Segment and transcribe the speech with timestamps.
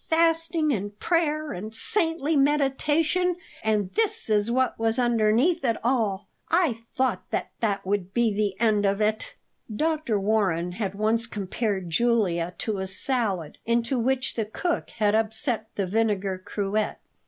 [0.07, 6.27] Fasting and prayer and saintly meditation; and this is what was underneath it all!
[6.49, 9.35] I thought that would be the end of it."
[9.71, 10.19] Dr.
[10.19, 15.85] Warren had once compared Julia to a salad into which the cook had upset the
[15.85, 16.95] vinegar cruet.